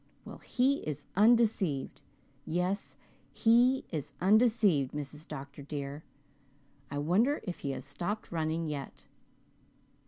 [0.25, 2.01] Well, he is undeceived
[2.43, 2.97] yes,
[3.31, 5.27] he is undeceived, Mrs.
[5.27, 5.61] Dr.
[5.61, 6.01] dear.
[6.89, 9.05] I wonder if he has stopped running yet."